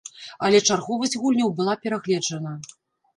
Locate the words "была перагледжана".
1.59-2.55